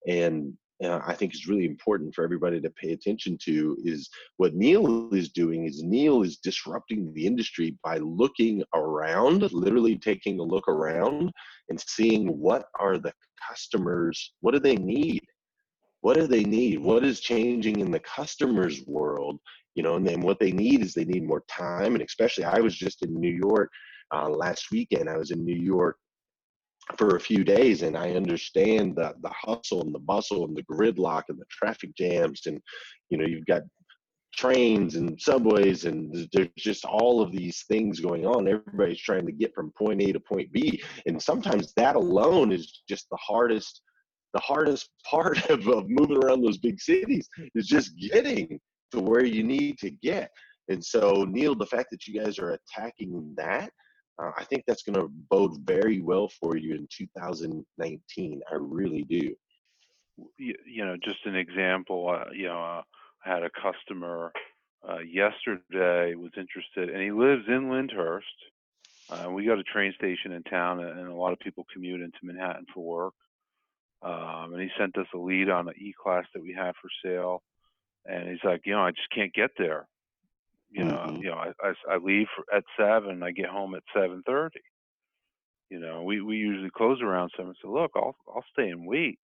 and 0.08 0.54
uh, 0.84 1.02
I 1.06 1.14
think 1.14 1.34
is 1.34 1.48
really 1.48 1.66
important 1.66 2.14
for 2.14 2.24
everybody 2.24 2.62
to 2.62 2.70
pay 2.70 2.92
attention 2.92 3.38
to 3.44 3.78
is 3.84 4.10
what 4.38 4.54
Neil 4.54 5.14
is 5.14 5.30
doing 5.30 5.66
is 5.66 5.82
Neil 5.84 6.22
is 6.22 6.38
disrupting 6.38 7.12
the 7.14 7.26
industry 7.26 7.78
by 7.84 7.98
looking 7.98 8.64
around, 8.76 9.52
literally 9.52 9.98
taking 9.98 10.40
a 10.40 10.44
look 10.44 10.68
around 10.68 11.32
and 11.70 11.80
seeing 11.80 12.28
what 12.38 12.66
are 12.80 12.98
the 12.98 13.14
customers, 13.50 14.34
what 14.42 14.54
do 14.54 14.60
they 14.60 14.76
need? 14.76 15.22
What 16.02 16.16
do 16.16 16.28
they 16.28 16.44
need? 16.44 16.80
What 16.80 17.04
is 17.04 17.20
changing 17.22 17.80
in 17.80 17.92
the 17.92 18.00
customer's 18.00 18.86
world? 18.86 19.40
You 19.76 19.84
know, 19.84 19.96
and 19.96 20.08
then 20.08 20.22
what 20.22 20.40
they 20.40 20.52
need 20.52 20.82
is 20.82 20.94
they 20.94 21.06
need 21.06 21.24
more 21.24 21.44
time. 21.50 21.96
And 21.96 22.04
especially, 22.04 22.46
I 22.46 22.60
was 22.60 22.76
just 22.76 23.04
in 23.04 23.20
New 23.20 23.34
York 23.34 23.70
uh, 24.14 24.30
last 24.30 24.72
weekend. 24.72 25.10
I 25.10 25.18
was 25.18 25.32
in 25.32 25.44
New 25.44 25.56
York 25.56 25.98
for 26.96 27.16
a 27.16 27.20
few 27.20 27.44
days 27.44 27.82
and 27.82 27.98
I 27.98 28.12
understand 28.12 28.96
the 28.96 29.14
the 29.22 29.30
hustle 29.30 29.82
and 29.82 29.94
the 29.94 30.00
bustle 30.00 30.46
and 30.46 30.56
the 30.56 30.64
gridlock 30.64 31.24
and 31.30 31.38
the 31.38 31.46
traffic 31.50 31.96
jams 31.98 32.42
and 32.46 32.62
you 33.10 33.18
know 33.18 33.26
you've 33.26 33.46
got 33.46 33.64
trains 34.36 34.96
and 34.96 35.20
subways 35.20 35.86
and 35.86 36.30
there's 36.32 36.50
just 36.58 36.86
all 36.86 37.22
of 37.22 37.32
these 37.32 37.66
things 37.68 38.00
going 38.00 38.26
on. 38.26 38.48
Everybody's 38.48 39.02
trying 39.02 39.26
to 39.26 39.32
get 39.32 39.54
from 39.56 39.72
point 39.72 40.02
A 40.02 40.14
to 40.14 40.20
point 40.20 40.52
B 40.52 40.82
and 41.06 41.22
sometimes 41.22 41.74
that 41.76 41.96
alone 41.96 42.52
is 42.52 42.82
just 42.88 43.08
the 43.10 43.18
hardest 43.18 43.82
the 44.34 44.40
hardest 44.40 44.90
part 45.10 45.50
of, 45.50 45.68
of 45.68 45.90
moving 45.90 46.24
around 46.24 46.42
those 46.42 46.58
big 46.58 46.80
cities 46.80 47.28
is 47.56 47.68
just 47.68 47.98
getting 47.98 48.60
to 48.92 49.00
where 49.02 49.26
you 49.26 49.44
need 49.44 49.78
to 49.80 49.90
get. 49.90 50.30
And 50.70 50.84
so 50.84 51.26
Neil 51.28 51.56
the 51.56 51.66
fact 51.66 51.90
that 51.92 52.08
you 52.08 52.22
guys 52.22 52.40
are 52.40 52.52
attacking 52.52 53.34
that 53.38 53.72
uh, 54.20 54.32
I 54.36 54.44
think 54.44 54.64
that's 54.66 54.84
going 54.84 54.96
to 54.96 55.10
bode 55.30 55.60
very 55.64 56.02
well 56.02 56.28
for 56.28 56.58
you 56.58 56.76
in 56.76 56.88
2019. 56.92 58.42
I 58.52 58.56
really 58.56 59.04
do. 59.04 59.36
You, 60.38 60.56
you 60.66 60.86
know, 60.86 60.98
just 60.98 61.26
an 61.26 61.36
example. 61.36 62.10
Uh, 62.10 62.32
you 62.34 62.46
know, 62.46 62.60
uh, 62.60 62.82
I 63.26 63.30
had 63.30 63.44
a 63.44 63.50
customer 63.50 64.32
uh, 64.88 65.00
yesterday 65.00 66.16
was 66.16 66.32
interested, 66.38 66.90
and 66.90 67.02
he 67.02 67.12
lives 67.12 67.44
in 67.48 67.70
Lyndhurst. 67.70 68.24
Uh, 69.10 69.30
we 69.30 69.46
got 69.46 69.60
a 69.60 69.64
train 69.64 69.94
station 69.96 70.32
in 70.32 70.44
town, 70.44 70.80
and 70.80 71.08
a 71.08 71.14
lot 71.14 71.34
of 71.34 71.40
people 71.40 71.66
commute 71.72 72.02
into 72.02 72.18
Manhattan 72.24 72.66
for 72.74 72.84
work. 72.84 73.14
Um, 74.02 74.54
and 74.54 74.62
he 74.62 74.70
sent 74.78 74.98
us 74.98 75.08
a 75.14 75.18
lead 75.18 75.50
on 75.50 75.68
an 75.68 75.74
E-class 75.78 76.26
that 76.34 76.42
we 76.42 76.54
had 76.54 76.74
for 76.82 76.90
sale, 77.04 77.42
and 78.06 78.30
he's 78.30 78.44
like, 78.44 78.62
you 78.66 78.74
know, 78.74 78.82
I 78.82 78.92
just 78.92 79.10
can't 79.14 79.34
get 79.34 79.52
there. 79.58 79.88
You 80.70 80.84
know, 80.84 80.98
mm-hmm. 81.08 81.18
you 81.18 81.30
know, 81.30 81.38
I, 81.38 81.52
I, 81.64 81.96
I 81.96 81.98
leave 81.98 82.28
at 82.54 82.64
seven, 82.78 83.24
I 83.24 83.32
get 83.32 83.48
home 83.48 83.76
at 83.76 83.84
seven 83.96 84.22
thirty. 84.26 84.62
You 85.70 85.80
know, 85.80 86.04
we 86.04 86.22
we 86.22 86.38
usually 86.38 86.70
close 86.76 87.02
around 87.02 87.32
seven. 87.36 87.54
So 87.62 87.72
look, 87.72 87.92
I'll 87.96 88.16
I'll 88.28 88.46
stay 88.52 88.70
and 88.70 88.86
wait. 88.88 89.20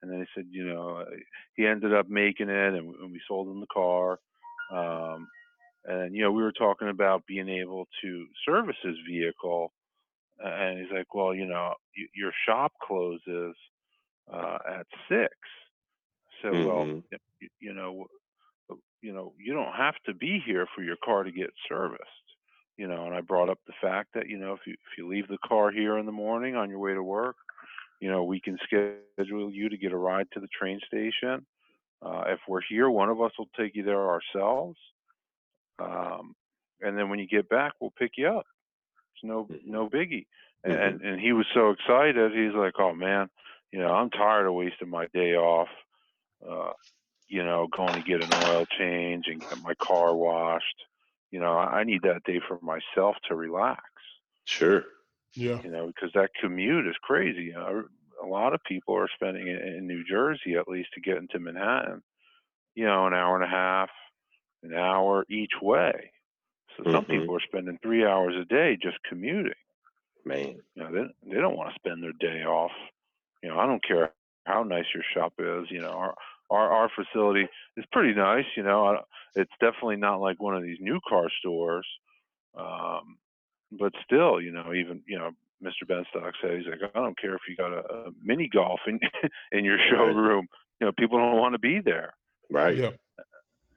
And 0.00 0.10
then 0.10 0.20
he 0.20 0.26
said, 0.34 0.46
you 0.50 0.64
know, 0.64 1.04
he 1.56 1.66
ended 1.66 1.92
up 1.92 2.08
making 2.08 2.48
it, 2.48 2.74
and, 2.74 2.94
and 2.94 3.12
we 3.12 3.20
sold 3.26 3.48
him 3.48 3.60
the 3.60 3.66
car. 3.72 4.18
Um, 4.72 5.26
and 5.84 6.14
you 6.14 6.22
know, 6.22 6.32
we 6.32 6.42
were 6.42 6.52
talking 6.52 6.88
about 6.88 7.26
being 7.26 7.48
able 7.48 7.88
to 8.02 8.26
service 8.46 8.76
his 8.82 8.96
vehicle, 9.08 9.72
and 10.38 10.78
he's 10.78 10.92
like, 10.92 11.14
well, 11.14 11.34
you 11.34 11.46
know, 11.46 11.74
your 12.14 12.32
shop 12.46 12.72
closes 12.82 13.56
uh, 14.32 14.58
at 14.78 14.86
six. 15.08 15.32
So, 16.42 16.50
mm-hmm. 16.50 16.66
well, 16.66 17.02
you, 17.40 17.48
you 17.60 17.74
know, 17.74 18.06
you 19.00 19.12
know, 19.12 19.32
you 19.38 19.54
don't 19.54 19.74
have 19.74 19.94
to 20.06 20.14
be 20.14 20.42
here 20.44 20.66
for 20.74 20.82
your 20.82 20.96
car 21.04 21.22
to 21.22 21.32
get 21.32 21.50
serviced. 21.68 22.02
You 22.76 22.86
know, 22.86 23.06
and 23.06 23.14
I 23.14 23.20
brought 23.20 23.48
up 23.48 23.58
the 23.66 23.72
fact 23.80 24.10
that, 24.14 24.28
you 24.28 24.38
know, 24.38 24.52
if 24.52 24.60
you 24.66 24.74
if 24.74 24.98
you 24.98 25.08
leave 25.08 25.26
the 25.28 25.38
car 25.46 25.70
here 25.70 25.98
in 25.98 26.06
the 26.06 26.12
morning 26.12 26.54
on 26.54 26.70
your 26.70 26.78
way 26.78 26.94
to 26.94 27.02
work, 27.02 27.36
you 28.00 28.08
know, 28.08 28.22
we 28.24 28.40
can 28.40 28.56
schedule 28.64 29.50
you 29.50 29.68
to 29.68 29.76
get 29.76 29.92
a 29.92 29.96
ride 29.96 30.28
to 30.32 30.40
the 30.40 30.48
train 30.48 30.80
station. 30.86 31.44
Uh, 32.00 32.24
if 32.28 32.38
we're 32.46 32.60
here, 32.68 32.88
one 32.88 33.08
of 33.08 33.20
us 33.20 33.32
will 33.36 33.48
take 33.58 33.74
you 33.74 33.82
there 33.82 34.08
ourselves. 34.08 34.78
Um, 35.80 36.36
and 36.80 36.96
then 36.96 37.08
when 37.08 37.18
you 37.18 37.26
get 37.26 37.48
back, 37.48 37.72
we'll 37.80 37.92
pick 37.98 38.12
you 38.16 38.28
up. 38.28 38.46
It's 39.14 39.24
no 39.24 39.44
mm-hmm. 39.44 39.70
no 39.70 39.88
biggie. 39.88 40.26
And, 40.62 40.72
mm-hmm. 40.72 40.82
and 40.82 41.00
and 41.02 41.20
he 41.20 41.32
was 41.32 41.46
so 41.54 41.70
excited. 41.70 42.32
He's 42.32 42.54
like, 42.54 42.74
"Oh 42.78 42.94
man, 42.94 43.28
you 43.72 43.80
know, 43.80 43.88
I'm 43.88 44.10
tired 44.10 44.46
of 44.46 44.54
wasting 44.54 44.88
my 44.88 45.06
day 45.12 45.34
off. 45.34 45.68
Uh, 46.48 46.72
you 47.28 47.44
know, 47.44 47.68
going 47.76 47.94
to 47.94 48.02
get 48.02 48.24
an 48.24 48.30
oil 48.48 48.66
change 48.78 49.26
and 49.28 49.40
get 49.40 49.62
my 49.62 49.74
car 49.74 50.14
washed. 50.14 50.64
You 51.30 51.40
know, 51.40 51.52
I 51.52 51.84
need 51.84 52.02
that 52.02 52.24
day 52.24 52.40
for 52.46 52.58
myself 52.62 53.16
to 53.28 53.34
relax. 53.34 53.82
Sure. 54.44 54.84
Yeah. 55.34 55.60
You 55.62 55.70
know, 55.70 55.86
because 55.86 56.10
that 56.14 56.30
commute 56.40 56.86
is 56.86 56.96
crazy. 57.02 57.44
You 57.44 57.52
know, 57.52 57.84
a 58.22 58.26
lot 58.26 58.54
of 58.54 58.64
people 58.64 58.96
are 58.96 59.08
spending 59.14 59.46
it 59.46 59.62
in 59.62 59.86
New 59.86 60.04
Jersey 60.04 60.54
at 60.58 60.68
least 60.68 60.88
to 60.94 61.00
get 61.00 61.18
into 61.18 61.38
Manhattan. 61.38 62.02
You 62.74 62.86
know, 62.86 63.06
an 63.06 63.14
hour 63.14 63.34
and 63.34 63.44
a 63.44 63.54
half, 63.54 63.90
an 64.62 64.74
hour 64.74 65.26
each 65.28 65.52
way. 65.60 66.12
So 66.76 66.84
some 66.90 67.04
mm-hmm. 67.04 67.20
people 67.20 67.36
are 67.36 67.40
spending 67.40 67.78
three 67.82 68.06
hours 68.06 68.34
a 68.40 68.44
day 68.44 68.78
just 68.80 68.98
commuting. 69.08 69.52
Man, 70.24 70.60
you 70.74 70.82
know, 70.82 70.92
they 70.92 71.30
they 71.34 71.40
don't 71.40 71.56
want 71.56 71.70
to 71.70 71.74
spend 71.74 72.02
their 72.02 72.12
day 72.20 72.44
off. 72.44 72.72
You 73.42 73.50
know, 73.50 73.58
I 73.58 73.66
don't 73.66 73.84
care 73.84 74.12
how 74.44 74.62
nice 74.62 74.84
your 74.94 75.04
shop 75.14 75.34
is. 75.38 75.70
You 75.70 75.80
know, 75.80 75.90
our 75.90 76.14
our 76.50 76.70
our 76.72 76.90
facility 76.94 77.46
is 77.76 77.84
pretty 77.92 78.14
nice. 78.14 78.44
You 78.56 78.62
know, 78.62 79.00
it's 79.34 79.52
definitely 79.60 79.96
not 79.96 80.20
like 80.20 80.42
one 80.42 80.56
of 80.56 80.62
these 80.62 80.78
new 80.80 81.00
car 81.08 81.28
stores, 81.40 81.86
um, 82.58 83.18
but 83.72 83.92
still, 84.04 84.40
you 84.40 84.52
know, 84.52 84.72
even 84.74 85.02
you 85.06 85.18
know, 85.18 85.30
Mr. 85.62 85.86
Benstock 85.88 86.32
said 86.40 86.58
he's 86.58 86.66
like, 86.66 86.90
I 86.94 86.98
don't 86.98 87.18
care 87.18 87.34
if 87.34 87.42
you 87.48 87.56
got 87.56 87.72
a, 87.72 87.80
a 87.80 88.10
mini 88.22 88.48
golf 88.48 88.80
in 88.86 88.98
in 89.52 89.64
your 89.64 89.78
showroom. 89.90 90.40
Right. 90.40 90.48
You 90.80 90.86
know, 90.86 90.92
people 90.98 91.18
don't 91.18 91.38
want 91.38 91.54
to 91.54 91.58
be 91.58 91.80
there. 91.84 92.14
Right. 92.50 92.76
Yeah. 92.76 92.90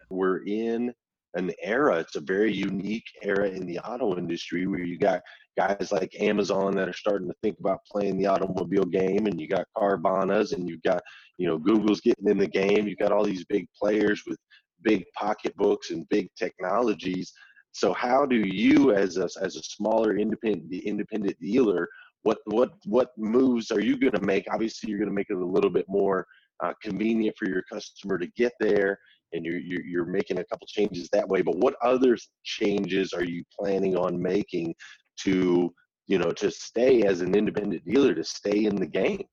We're 0.10 0.44
in 0.46 0.94
an 1.36 1.52
era. 1.62 1.98
It's 1.98 2.16
a 2.16 2.22
very 2.22 2.54
unique 2.54 3.06
era 3.22 3.50
in 3.50 3.66
the 3.66 3.80
auto 3.80 4.18
industry 4.18 4.68
where 4.68 4.84
you 4.84 4.98
got 4.98 5.22
guys 5.58 5.92
like 5.92 6.16
Amazon 6.20 6.76
that 6.76 6.90
are 6.90 6.94
starting 6.94 7.28
to 7.28 7.36
think 7.42 7.58
about 7.60 7.80
playing 7.90 8.18
the 8.18 8.28
automobile 8.28 8.86
game, 8.86 9.28
and 9.28 9.40
you 9.40 9.48
got 9.48 9.68
Carvanas, 9.78 10.54
and 10.54 10.68
you've 10.68 10.84
got 10.84 11.02
you 11.38 11.48
know 11.48 11.58
Google's 11.58 12.02
getting 12.02 12.28
in 12.28 12.38
the 12.38 12.48
game. 12.48 12.88
You've 12.88 13.00
got 13.00 13.12
all 13.12 13.24
these 13.24 13.46
big 13.46 13.68
players 13.80 14.24
with 14.28 14.38
big 14.84 15.04
pocketbooks 15.18 15.92
and 15.92 16.08
big 16.10 16.30
technologies. 16.38 17.32
So 17.74 17.94
how 17.94 18.26
do 18.26 18.36
you, 18.36 18.94
as 18.94 19.18
a 19.18 19.30
as 19.42 19.56
a 19.56 19.64
smaller 19.64 20.18
independent 20.18 20.74
independent 20.74 21.40
dealer, 21.40 21.88
what 22.24 22.40
what 22.46 22.72
what 22.86 23.12
moves 23.18 23.72
are 23.72 23.82
you 23.82 23.98
going 23.98 24.14
to 24.14 24.22
make? 24.22 24.46
Obviously, 24.52 24.90
you're 24.90 25.00
going 25.00 25.10
to 25.10 25.16
make 25.16 25.30
it 25.30 25.38
a 25.38 25.46
little 25.46 25.70
bit 25.70 25.86
more 25.88 26.26
uh, 26.64 26.74
convenient 26.82 27.36
for 27.38 27.48
your 27.48 27.64
customer 27.72 28.18
to 28.18 28.28
get 28.36 28.52
there 28.60 29.00
and 29.34 29.46
you're, 29.46 29.60
you're, 29.60 29.86
you're 29.86 30.06
making 30.06 30.40
a 30.40 30.44
couple 30.46 30.68
changes 30.68 31.10
that 31.12 31.28
way 31.28 31.42
but 31.42 31.58
what 31.58 31.76
other 31.82 32.18
changes 32.44 33.14
are 33.14 33.24
you 33.24 33.44
planning 33.58 33.98
on 33.98 34.22
making 34.22 34.74
to 35.18 35.74
you 36.08 36.18
know 36.18 36.32
to 36.32 36.52
stay 36.52 37.04
as 37.04 37.22
an 37.22 37.36
independent 37.36 37.84
dealer 37.86 38.14
to 38.14 38.24
stay 38.24 38.66
in 38.66 38.76
the 38.76 38.86
game? 38.86 39.24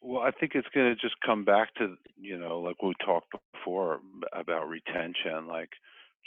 Well 0.00 0.22
i 0.22 0.30
think 0.30 0.52
it's 0.54 0.68
going 0.74 0.94
to 0.94 1.00
just 1.00 1.16
come 1.24 1.44
back 1.44 1.74
to 1.74 1.96
you 2.16 2.38
know 2.38 2.60
like 2.60 2.82
we 2.82 2.92
talked 3.04 3.32
before 3.52 4.00
about 4.32 4.68
retention 4.68 5.46
like 5.48 5.70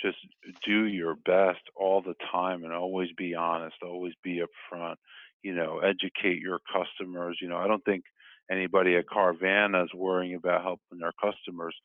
just 0.02 0.18
do 0.66 0.86
your 0.86 1.16
best 1.26 1.62
all 1.76 2.02
the 2.02 2.16
time 2.32 2.64
and 2.64 2.74
always 2.74 3.10
be 3.18 3.36
honest 3.36 3.76
always 3.84 4.14
be 4.24 4.42
upfront 4.42 4.96
you 5.44 5.54
know 5.54 5.80
educate 5.80 6.40
your 6.40 6.60
customers 6.72 7.38
you 7.42 7.48
know 7.48 7.58
i 7.58 7.68
don't 7.68 7.84
think 7.86 8.04
anybody 8.52 8.96
at 8.96 9.06
carvana 9.06 9.84
is 9.84 9.94
worrying 9.94 10.36
about 10.36 10.64
helping 10.64 11.00
their 11.00 11.14
customers 11.22 11.76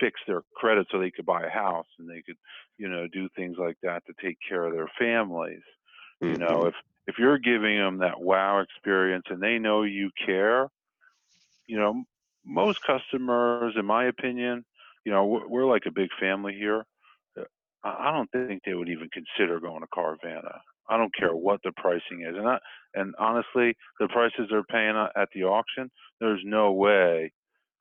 fix 0.00 0.20
their 0.26 0.42
credit 0.56 0.86
so 0.90 0.98
they 0.98 1.10
could 1.10 1.26
buy 1.26 1.44
a 1.44 1.50
house 1.50 1.86
and 1.98 2.08
they 2.08 2.22
could, 2.22 2.36
you 2.78 2.88
know, 2.88 3.06
do 3.12 3.28
things 3.36 3.56
like 3.58 3.76
that 3.82 4.02
to 4.06 4.12
take 4.24 4.36
care 4.46 4.64
of 4.64 4.72
their 4.74 4.90
families. 4.98 5.62
Mm-hmm. 6.22 6.32
You 6.32 6.38
know, 6.38 6.58
mm-hmm. 6.58 6.68
if 6.68 6.74
if 7.06 7.18
you're 7.18 7.38
giving 7.38 7.78
them 7.78 7.98
that 7.98 8.20
wow 8.20 8.60
experience 8.60 9.24
and 9.28 9.42
they 9.42 9.58
know 9.58 9.82
you 9.82 10.10
care, 10.24 10.68
you 11.66 11.78
know, 11.78 12.04
most 12.44 12.80
customers, 12.84 13.74
in 13.76 13.84
my 13.84 14.06
opinion, 14.06 14.64
you 15.04 15.12
know, 15.12 15.26
we're, 15.26 15.48
we're 15.48 15.66
like 15.66 15.82
a 15.86 15.92
big 15.92 16.10
family 16.20 16.54
here. 16.54 16.84
Uh, 17.38 17.42
I 17.84 18.12
don't 18.12 18.30
think 18.30 18.62
they 18.64 18.74
would 18.74 18.88
even 18.88 19.08
consider 19.12 19.58
going 19.58 19.80
to 19.80 19.88
Carvana. 19.88 20.58
I 20.88 20.96
don't 20.96 21.14
care 21.14 21.34
what 21.34 21.60
the 21.64 21.72
pricing 21.76 22.26
is, 22.28 22.36
and 22.36 22.48
I, 22.48 22.58
and 22.94 23.14
honestly, 23.18 23.74
the 24.00 24.08
prices 24.08 24.48
they're 24.50 24.64
paying 24.64 24.96
at 25.16 25.28
the 25.34 25.44
auction, 25.44 25.90
there's 26.20 26.42
no 26.44 26.72
way 26.72 27.32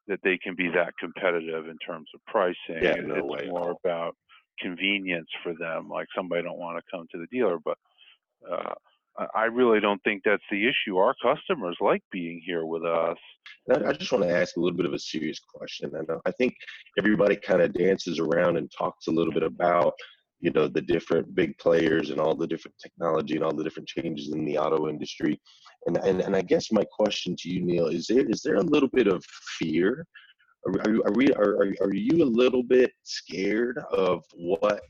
that 0.07 0.19
they 0.23 0.37
can 0.37 0.55
be 0.55 0.69
that 0.69 0.93
competitive 0.99 1.67
in 1.67 1.77
terms 1.85 2.07
of 2.13 2.21
pricing. 2.25 2.81
Yeah, 2.81 2.95
no 2.95 3.15
it's 3.15 3.25
way 3.25 3.49
more 3.49 3.75
about 3.83 4.15
convenience 4.59 5.29
for 5.43 5.53
them. 5.59 5.89
Like 5.89 6.07
somebody 6.15 6.43
don't 6.43 6.59
want 6.59 6.77
to 6.77 6.83
come 6.91 7.07
to 7.11 7.17
the 7.17 7.27
dealer, 7.31 7.57
but 7.63 7.77
uh, 8.49 8.73
I 9.35 9.45
really 9.45 9.79
don't 9.79 10.01
think 10.03 10.23
that's 10.23 10.43
the 10.49 10.67
issue. 10.67 10.97
Our 10.97 11.15
customers 11.21 11.77
like 11.81 12.01
being 12.11 12.41
here 12.45 12.65
with 12.65 12.83
us. 12.83 13.17
I 13.69 13.93
just 13.93 14.11
want 14.11 14.23
to 14.23 14.35
ask 14.35 14.55
a 14.55 14.59
little 14.59 14.77
bit 14.77 14.85
of 14.85 14.93
a 14.93 14.99
serious 14.99 15.39
question. 15.39 15.91
And 15.95 16.09
I 16.25 16.31
think 16.31 16.55
everybody 16.97 17.35
kind 17.35 17.61
of 17.61 17.73
dances 17.73 18.19
around 18.19 18.57
and 18.57 18.71
talks 18.71 19.07
a 19.07 19.11
little 19.11 19.33
bit 19.33 19.43
about 19.43 19.93
you 20.41 20.51
know 20.51 20.67
the 20.67 20.81
different 20.81 21.33
big 21.35 21.57
players 21.57 22.09
and 22.09 22.19
all 22.19 22.35
the 22.35 22.47
different 22.47 22.75
technology 22.81 23.35
and 23.35 23.43
all 23.43 23.53
the 23.53 23.63
different 23.63 23.87
changes 23.87 24.33
in 24.33 24.43
the 24.43 24.57
auto 24.57 24.89
industry. 24.89 25.39
And 25.85 25.97
and, 25.97 26.21
and 26.21 26.35
i 26.35 26.41
guess 26.41 26.71
my 26.71 26.83
question 26.91 27.35
to 27.39 27.49
you 27.49 27.61
neil 27.63 27.87
is 27.87 28.07
there 28.07 28.27
is 28.27 28.41
there 28.41 28.55
a 28.55 28.63
little 28.63 28.89
bit 28.89 29.07
of 29.07 29.23
fear? 29.57 30.05
Are, 30.67 30.73
are, 30.81 31.07
are 31.07 31.13
we 31.13 31.31
are, 31.33 31.57
are 31.81 31.93
you 31.93 32.23
a 32.23 32.35
little 32.41 32.63
bit 32.63 32.91
scared 33.03 33.79
of 33.91 34.23
what 34.35 34.81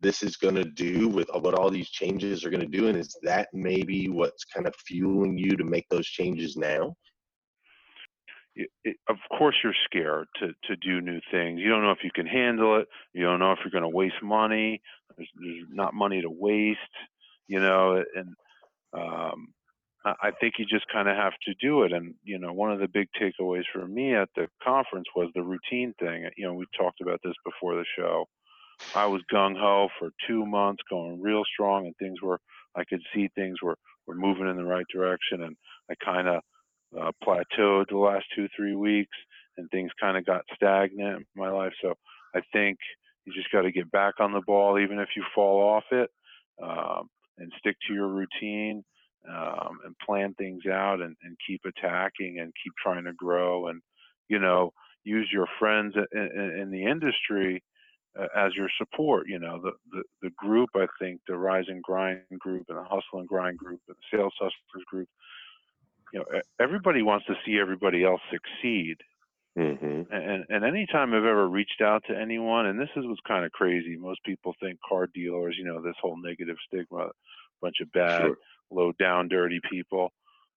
this 0.00 0.22
is 0.22 0.36
going 0.36 0.56
to 0.56 0.64
do 0.64 1.08
with 1.08 1.28
what 1.32 1.54
all 1.54 1.70
these 1.70 1.88
changes 1.88 2.44
are 2.44 2.50
going 2.50 2.60
to 2.60 2.78
do? 2.78 2.88
And 2.88 2.98
is 2.98 3.16
that 3.22 3.48
maybe 3.54 4.08
what's 4.08 4.44
kind 4.44 4.66
of 4.66 4.74
fueling 4.86 5.38
you 5.38 5.56
to 5.56 5.64
make 5.64 5.86
those 5.88 6.06
changes 6.06 6.56
now 6.56 6.94
it, 8.56 8.96
of 9.08 9.16
course 9.36 9.56
you're 9.62 9.74
scared 9.84 10.26
to 10.38 10.48
to 10.64 10.76
do 10.76 11.00
new 11.00 11.20
things 11.30 11.60
you 11.60 11.68
don't 11.68 11.82
know 11.82 11.90
if 11.90 12.04
you 12.04 12.10
can 12.14 12.26
handle 12.26 12.78
it 12.78 12.88
you 13.12 13.22
don't 13.22 13.38
know 13.38 13.52
if 13.52 13.58
you're 13.64 13.70
going 13.70 13.82
to 13.90 13.96
waste 13.96 14.22
money 14.22 14.80
there's, 15.16 15.28
there's 15.40 15.66
not 15.70 15.94
money 15.94 16.20
to 16.20 16.30
waste 16.30 16.78
you 17.48 17.60
know 17.60 18.02
and 18.14 18.34
um 18.92 19.48
I 20.04 20.32
think 20.38 20.54
you 20.58 20.66
just 20.66 20.84
kind 20.92 21.08
of 21.08 21.16
have 21.16 21.32
to 21.46 21.54
do 21.62 21.84
it. 21.84 21.92
And, 21.92 22.14
you 22.24 22.38
know, 22.38 22.52
one 22.52 22.70
of 22.70 22.78
the 22.78 22.88
big 22.88 23.08
takeaways 23.18 23.64
for 23.72 23.86
me 23.86 24.14
at 24.14 24.28
the 24.36 24.48
conference 24.62 25.06
was 25.16 25.30
the 25.34 25.42
routine 25.42 25.94
thing. 25.98 26.28
You 26.36 26.46
know, 26.46 26.52
we 26.52 26.66
talked 26.78 27.00
about 27.00 27.20
this 27.24 27.32
before 27.42 27.74
the 27.74 27.86
show. 27.96 28.26
I 28.94 29.06
was 29.06 29.22
gung 29.32 29.58
ho 29.58 29.88
for 29.98 30.10
two 30.26 30.44
months, 30.44 30.82
going 30.90 31.22
real 31.22 31.42
strong, 31.50 31.86
and 31.86 31.96
things 31.96 32.20
were, 32.20 32.38
I 32.76 32.84
could 32.84 33.00
see 33.14 33.30
things 33.34 33.62
were, 33.62 33.76
were 34.06 34.14
moving 34.14 34.46
in 34.46 34.56
the 34.56 34.64
right 34.64 34.84
direction. 34.92 35.42
And 35.42 35.56
I 35.90 35.94
kind 36.04 36.28
of 36.28 36.42
uh, 37.00 37.12
plateaued 37.22 37.88
the 37.88 37.98
last 37.98 38.24
two, 38.34 38.48
three 38.56 38.74
weeks, 38.74 39.16
and 39.56 39.70
things 39.70 39.90
kind 40.00 40.16
of 40.16 40.26
got 40.26 40.44
stagnant 40.54 41.18
in 41.18 41.26
my 41.36 41.50
life. 41.50 41.72
So 41.82 41.94
I 42.34 42.40
think 42.52 42.78
you 43.24 43.32
just 43.32 43.50
got 43.52 43.62
to 43.62 43.72
get 43.72 43.90
back 43.90 44.14
on 44.20 44.32
the 44.32 44.42
ball, 44.46 44.78
even 44.78 44.98
if 44.98 45.08
you 45.16 45.24
fall 45.34 45.62
off 45.62 45.84
it, 45.90 46.10
um, 46.62 47.08
and 47.38 47.52
stick 47.58 47.76
to 47.86 47.94
your 47.94 48.08
routine 48.08 48.84
um, 49.28 49.78
and 49.84 49.94
plan 50.04 50.34
things 50.34 50.66
out 50.66 51.00
and, 51.00 51.16
and 51.22 51.36
keep 51.46 51.62
attacking 51.64 52.38
and 52.40 52.52
keep 52.62 52.72
trying 52.82 53.04
to 53.04 53.12
grow 53.12 53.68
and 53.68 53.80
you 54.28 54.38
know 54.38 54.72
use 55.04 55.28
your 55.32 55.46
friends 55.58 55.94
in, 56.12 56.20
in, 56.20 56.58
in 56.60 56.70
the 56.70 56.84
industry 56.84 57.62
uh, 58.18 58.26
as 58.36 58.52
your 58.54 58.68
support 58.78 59.26
you 59.28 59.38
know 59.38 59.60
the, 59.62 59.72
the 59.92 60.02
the 60.22 60.30
group 60.36 60.68
i 60.76 60.86
think 61.00 61.20
the 61.26 61.36
rise 61.36 61.64
and 61.68 61.82
grind 61.82 62.20
group 62.38 62.64
and 62.68 62.78
the 62.78 62.82
hustle 62.82 63.18
and 63.18 63.28
grind 63.28 63.56
group 63.58 63.80
and 63.88 63.96
the 63.96 64.16
sales 64.16 64.34
hustlers 64.38 64.84
group 64.90 65.08
you 66.14 66.20
know 66.20 66.40
everybody 66.60 67.02
wants 67.02 67.26
to 67.26 67.34
see 67.44 67.58
everybody 67.60 68.04
else 68.04 68.20
succeed 68.30 68.96
mm-hmm. 69.58 70.14
and 70.14 70.44
and 70.48 70.64
anytime 70.64 71.12
i've 71.12 71.24
ever 71.24 71.48
reached 71.48 71.82
out 71.82 72.02
to 72.06 72.16
anyone 72.16 72.66
and 72.66 72.80
this 72.80 72.88
is 72.96 73.04
what's 73.06 73.20
kind 73.26 73.44
of 73.44 73.52
crazy 73.52 73.96
most 73.96 74.22
people 74.24 74.54
think 74.60 74.78
car 74.88 75.06
dealers 75.12 75.56
you 75.58 75.64
know 75.64 75.82
this 75.82 75.96
whole 76.00 76.16
negative 76.22 76.56
stigma 76.66 77.08
bunch 77.60 77.76
of 77.82 77.92
bad 77.92 78.20
sure 78.20 78.36
low 78.70 78.92
down, 78.92 79.28
dirty 79.28 79.60
people. 79.70 80.12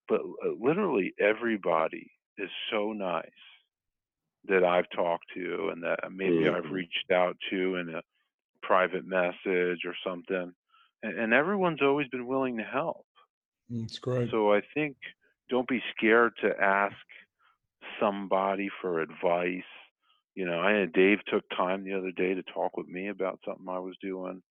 But 0.08 0.22
uh, 0.22 0.54
literally 0.60 1.14
everybody 1.20 2.12
is 2.38 2.50
so 2.72 2.94
nice 2.94 3.26
that 4.46 4.64
I've 4.64 4.90
talked 4.96 5.26
to 5.36 5.70
and 5.72 5.84
that 5.84 6.00
maybe 6.12 6.46
mm-hmm. 6.46 6.56
I've 6.56 6.72
reached 6.72 7.12
out 7.12 7.36
to 7.50 7.76
in 7.76 7.90
a 7.90 8.02
private 8.62 9.06
message 9.06 9.82
or 9.86 9.96
something. 10.06 10.54
And, 11.04 11.20
and 11.20 11.34
everyone's 11.34 11.82
always 11.82 12.08
been 12.08 12.28
willing 12.28 12.58
to 12.58 12.64
help. 12.64 13.06
That's 13.70 14.00
great. 14.00 14.32
So 14.32 14.54
I 14.54 14.62
think 14.74 14.96
don't 15.50 15.68
be 15.68 15.82
scared 15.96 16.34
to 16.42 16.52
ask 16.60 16.96
somebody 18.00 18.70
for 18.82 19.02
advice. 19.02 19.64
You 20.36 20.46
know, 20.46 20.60
I 20.60 20.72
had 20.72 20.94
Dave 20.94 21.20
took 21.28 21.44
time 21.56 21.84
the 21.84 21.94
other 21.94 22.12
day 22.12 22.34
to 22.34 22.44
talk 22.44 22.78
with 22.78 22.88
me 22.88 23.08
about 23.08 23.40
something 23.46 23.68
I 23.68 23.80
was 23.80 23.96
doing. 24.02 24.42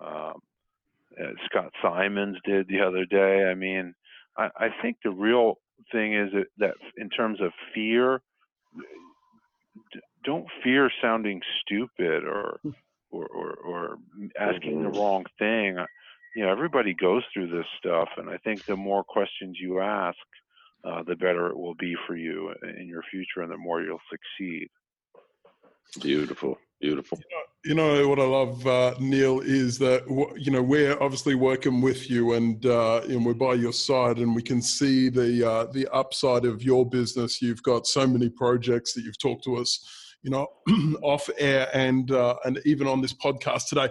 Um, 0.00 0.34
uh, 1.20 1.30
Scott 1.46 1.72
Simons 1.82 2.36
did 2.44 2.68
the 2.68 2.80
other 2.80 3.04
day. 3.04 3.44
I 3.44 3.54
mean, 3.54 3.94
I, 4.36 4.48
I 4.56 4.68
think 4.82 4.98
the 5.02 5.10
real 5.10 5.58
thing 5.92 6.14
is 6.14 6.30
that, 6.32 6.46
that 6.58 6.74
in 6.96 7.08
terms 7.10 7.40
of 7.40 7.52
fear, 7.74 8.20
don't 10.24 10.46
fear 10.62 10.90
sounding 11.00 11.40
stupid 11.62 12.24
or 12.24 12.58
hmm. 12.62 12.70
or 13.10 13.26
or, 13.26 13.54
or 13.54 13.98
asking 14.38 14.82
the 14.82 14.88
mm-hmm. 14.90 14.98
wrong 14.98 15.24
thing. 15.38 15.78
You 16.36 16.42
know, 16.42 16.52
everybody 16.52 16.92
goes 16.92 17.22
through 17.32 17.48
this 17.48 17.64
stuff, 17.78 18.10
and 18.18 18.28
I 18.28 18.36
think 18.36 18.66
the 18.66 18.76
more 18.76 19.02
questions 19.02 19.56
you 19.58 19.80
ask, 19.80 20.18
uh, 20.84 21.02
the 21.02 21.16
better 21.16 21.46
it 21.46 21.56
will 21.56 21.74
be 21.76 21.96
for 22.06 22.14
you 22.14 22.52
in 22.78 22.86
your 22.86 23.02
future, 23.10 23.40
and 23.40 23.50
the 23.50 23.56
more 23.56 23.80
you'll 23.80 23.98
succeed. 24.10 24.68
Beautiful. 26.02 26.58
Beautiful. 26.78 27.18
You 27.64 27.74
know, 27.74 27.94
you 27.94 28.02
know 28.02 28.08
what 28.08 28.18
I 28.18 28.24
love, 28.24 28.66
uh, 28.66 28.94
Neil, 29.00 29.40
is 29.40 29.78
that 29.78 30.02
you 30.36 30.52
know 30.52 30.62
we're 30.62 31.02
obviously 31.02 31.34
working 31.34 31.80
with 31.80 32.10
you, 32.10 32.34
and 32.34 32.66
uh, 32.66 33.00
and 33.08 33.24
we're 33.24 33.32
by 33.32 33.54
your 33.54 33.72
side, 33.72 34.18
and 34.18 34.34
we 34.34 34.42
can 34.42 34.60
see 34.60 35.08
the 35.08 35.50
uh, 35.50 35.64
the 35.72 35.88
upside 35.88 36.44
of 36.44 36.62
your 36.62 36.84
business. 36.84 37.40
You've 37.40 37.62
got 37.62 37.86
so 37.86 38.06
many 38.06 38.28
projects 38.28 38.92
that 38.92 39.04
you've 39.04 39.18
talked 39.18 39.44
to 39.44 39.56
us, 39.56 40.05
you 40.26 40.32
know, 40.32 40.48
off 41.02 41.30
air 41.38 41.68
and 41.72 42.10
uh, 42.10 42.34
and 42.44 42.60
even 42.64 42.88
on 42.88 43.00
this 43.00 43.14
podcast 43.14 43.68
today. 43.68 43.88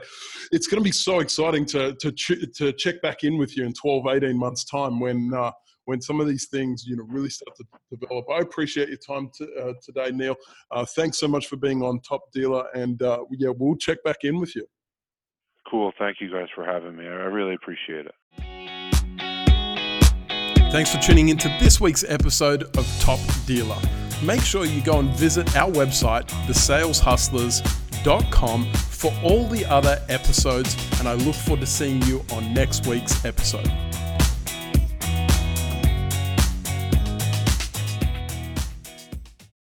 It's 0.52 0.67
going 0.67 0.82
to 0.82 0.84
be 0.84 0.91
so 0.91 1.21
exciting 1.21 1.65
to 1.67 1.95
to 1.95 2.12
ch- 2.12 2.52
to 2.56 2.74
check 2.74 3.02
back 3.02 3.24
in 3.24 3.38
with 3.38 3.58
you 3.58 3.63
in 3.65 3.74
12, 3.74 4.06
18 4.08 4.38
months 4.38 4.65
time 4.65 5.00
when 5.00 5.34
uh, 5.34 5.52
when 5.86 6.02
some 6.02 6.19
of 6.19 6.28
these 6.28 6.48
things 6.48 6.84
you 6.86 6.98
know 6.98 7.06
really 7.08 7.30
start 7.30 7.56
to 7.56 7.63
develop. 7.89 8.26
I 8.30 8.39
appreciate 8.39 8.89
your 8.89 8.98
time 8.98 9.30
to, 9.38 9.45
uh, 9.56 9.74
today, 9.82 10.12
Neil. 10.12 10.36
Uh, 10.71 10.86
thanks 10.98 11.17
so 11.19 11.28
much 11.30 11.48
for 11.48 11.56
being 11.56 11.82
on 11.82 12.02
Top 12.02 12.30
Dealer, 12.34 12.65
and 12.76 13.02
uh, 13.02 13.24
yeah, 13.32 13.52
we'll 13.58 13.78
check 13.78 14.04
back 14.04 14.17
in 14.24 14.38
with 14.38 14.58
you. 14.58 14.67
Cool. 15.71 15.93
Thank 15.98 16.17
you 16.19 16.30
guys 16.30 16.48
for 16.54 16.65
having 16.65 16.98
me. 16.98 17.06
I 17.06 17.28
really 17.28 17.56
appreciate 17.56 18.08
it. 18.08 18.13
Thanks 20.71 20.93
for 20.93 21.02
tuning 21.02 21.30
into 21.30 21.48
this 21.62 21.80
week's 21.80 22.04
episode 22.04 22.63
of 22.78 22.86
Top 23.00 23.19
Dealer. 23.45 23.80
Make 24.26 24.42
sure 24.42 24.66
you 24.66 24.82
go 24.82 25.00
and 25.00 25.10
visit 25.12 25.56
our 25.56 25.72
website, 25.72 26.28
thesaleshustlers.com, 26.48 28.74
for 28.74 29.14
all 29.24 29.48
the 29.48 29.64
other 29.66 30.02
episodes, 30.10 30.76
and 31.00 31.08
I 31.08 31.14
look 31.14 31.36
forward 31.36 31.62
to 31.62 31.68
seeing 31.68 32.02
you 32.04 32.26
on 32.32 32.52
next 32.52 32.88
week's 32.88 33.24
episode. 33.24 33.72